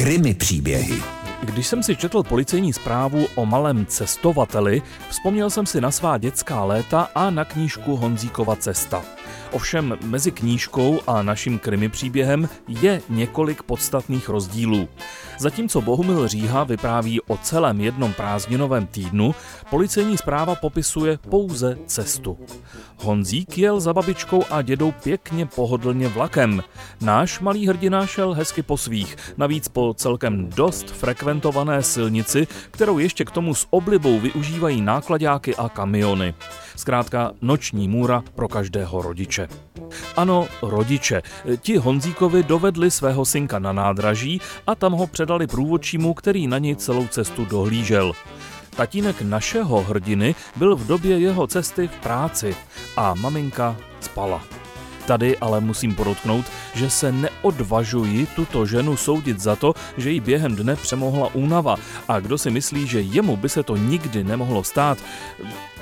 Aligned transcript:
Krymy 0.00 0.34
příběhy. 0.34 1.02
Když 1.42 1.66
jsem 1.66 1.82
si 1.82 1.96
četl 1.96 2.22
policejní 2.22 2.72
zprávu 2.72 3.26
o 3.34 3.46
malém 3.46 3.86
cestovateli, 3.86 4.82
vzpomněl 5.08 5.50
jsem 5.50 5.66
si 5.66 5.80
na 5.80 5.90
svá 5.90 6.18
dětská 6.18 6.64
léta 6.64 7.08
a 7.14 7.30
na 7.30 7.44
knížku 7.44 7.96
Honzíkova 7.96 8.56
cesta. 8.56 9.04
Ovšem 9.52 9.98
mezi 10.04 10.30
knížkou 10.30 11.00
a 11.06 11.22
naším 11.22 11.58
krimi 11.58 11.88
příběhem 11.88 12.48
je 12.68 13.02
několik 13.08 13.62
podstatných 13.62 14.28
rozdílů. 14.28 14.88
Zatímco 15.38 15.80
Bohumil 15.80 16.28
Říha 16.28 16.64
vypráví 16.64 17.20
o 17.20 17.36
celém 17.36 17.80
jednom 17.80 18.12
prázdninovém 18.12 18.86
týdnu, 18.86 19.34
policejní 19.70 20.18
zpráva 20.18 20.54
popisuje 20.54 21.18
pouze 21.28 21.78
cestu. 21.86 22.38
Honzík 23.02 23.58
jel 23.58 23.80
za 23.80 23.92
babičkou 23.92 24.44
a 24.50 24.62
dědou 24.62 24.92
pěkně 24.92 25.46
pohodlně 25.46 26.08
vlakem. 26.08 26.62
Náš 27.00 27.40
malý 27.40 27.66
hrdina 27.66 28.06
šel 28.06 28.34
hezky 28.34 28.62
po 28.62 28.76
svých, 28.76 29.16
navíc 29.36 29.68
po 29.68 29.94
celkem 29.96 30.48
dost 30.48 30.90
frekventované 30.90 31.82
silnici, 31.82 32.46
kterou 32.70 32.98
ještě 32.98 33.24
k 33.24 33.30
tomu 33.30 33.54
s 33.54 33.66
oblibou 33.70 34.20
využívají 34.20 34.80
nákladáky 34.80 35.56
a 35.56 35.68
kamiony. 35.68 36.34
Zkrátka 36.80 37.32
noční 37.42 37.88
můra 37.88 38.24
pro 38.34 38.48
každého 38.48 39.02
rodiče. 39.02 39.48
Ano, 40.16 40.48
rodiče. 40.62 41.22
Ti 41.60 41.76
Honzíkovi 41.76 42.42
dovedli 42.42 42.90
svého 42.90 43.24
synka 43.24 43.58
na 43.58 43.72
nádraží 43.72 44.40
a 44.66 44.74
tam 44.74 44.92
ho 44.92 45.06
předali 45.06 45.46
průvodčímu, 45.46 46.14
který 46.14 46.46
na 46.46 46.58
něj 46.58 46.76
celou 46.76 47.06
cestu 47.06 47.44
dohlížel. 47.44 48.12
Tatínek 48.76 49.22
našeho 49.22 49.82
hrdiny 49.82 50.34
byl 50.56 50.76
v 50.76 50.86
době 50.86 51.18
jeho 51.18 51.46
cesty 51.46 51.88
v 51.88 51.96
práci 51.96 52.56
a 52.96 53.14
maminka 53.14 53.76
spala. 54.00 54.42
Tady 55.06 55.38
ale 55.38 55.60
musím 55.60 55.94
podotknout, 55.94 56.44
že 56.80 56.90
se 56.90 57.12
neodvažuji 57.12 58.26
tuto 58.32 58.64
ženu 58.66 58.96
soudit 58.96 59.40
za 59.40 59.56
to, 59.56 59.76
že 59.96 60.10
jí 60.10 60.20
během 60.20 60.56
dne 60.56 60.76
přemohla 60.76 61.34
únava 61.34 61.76
a 62.08 62.20
kdo 62.20 62.38
si 62.38 62.50
myslí, 62.50 62.86
že 62.86 63.00
jemu 63.00 63.36
by 63.36 63.48
se 63.48 63.62
to 63.62 63.76
nikdy 63.76 64.24
nemohlo 64.24 64.64
stát, 64.64 64.98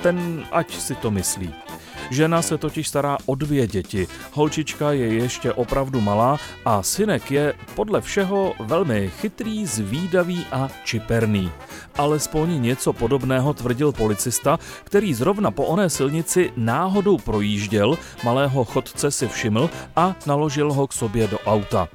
ten 0.03 0.43
ať 0.51 0.75
si 0.75 0.95
to 0.95 1.11
myslí. 1.11 1.68
Žena 2.09 2.41
se 2.41 2.57
totiž 2.57 2.87
stará 2.87 3.17
o 3.25 3.35
dvě 3.35 3.67
děti. 3.67 4.07
Holčička 4.33 4.91
je 4.91 5.13
ještě 5.13 5.53
opravdu 5.53 6.01
malá 6.01 6.37
a 6.65 6.83
synek 6.83 7.31
je 7.31 7.53
podle 7.75 8.01
všeho 8.01 8.53
velmi 8.59 9.09
chytrý, 9.09 9.65
zvídavý 9.65 10.45
a 10.51 10.69
čiperný. 10.83 11.51
Alespoň 11.97 12.61
něco 12.61 12.93
podobného 12.93 13.53
tvrdil 13.53 13.91
policista, 13.91 14.59
který 14.83 15.13
zrovna 15.13 15.51
po 15.51 15.65
oné 15.65 15.89
silnici 15.89 16.51
náhodou 16.57 17.17
projížděl, 17.17 17.97
malého 18.23 18.65
chodce 18.65 19.11
si 19.11 19.27
všiml 19.27 19.69
a 19.95 20.15
naložil 20.25 20.73
ho 20.73 20.87
k 20.87 20.93
sobě 20.93 21.27
do 21.27 21.39
auta. 21.39 21.87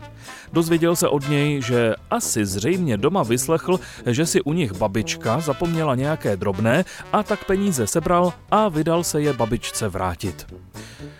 Dozvěděl 0.53 0.97
se 0.97 1.09
od 1.09 1.29
něj, 1.29 1.62
že 1.62 1.95
asi 2.11 2.47
zřejmě 2.47 2.97
doma 2.97 3.23
vyslechl, 3.23 3.81
že 4.07 4.27
si 4.27 4.42
u 4.42 4.53
nich 4.53 4.73
babička 4.73 5.41
zapomněla 5.41 5.95
nějaké 5.95 6.37
drobné 6.37 6.85
a 7.12 7.23
tak 7.23 7.45
peníze 7.45 7.87
sebral 7.87 8.33
a 8.51 8.69
vydal 8.69 9.05
se 9.05 9.20
je 9.20 9.33
babičce 9.33 9.89
vrátit. 10.05 10.47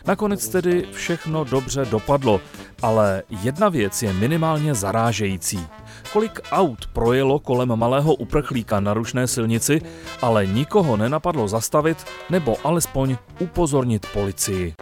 Nakonec 0.07 0.49
tedy 0.49 0.87
všechno 0.93 1.45
dobře 1.45 1.85
dopadlo, 1.85 2.41
ale 2.83 3.23
jedna 3.31 3.69
věc 3.69 4.03
je 4.03 4.13
minimálně 4.13 4.75
zarážející. 4.75 5.67
Kolik 6.13 6.41
aut 6.53 6.87
projelo 6.93 7.39
kolem 7.39 7.77
malého 7.77 8.15
uprchlíka 8.15 8.81
na 8.81 8.95
rušné 8.95 9.27
silnici, 9.27 9.81
ale 10.23 10.47
nikoho 10.47 10.97
nenapadlo 10.97 11.49
zastavit 11.49 12.05
nebo 12.31 12.57
alespoň 12.65 13.17
upozornit 13.41 14.07
policii. 14.13 14.75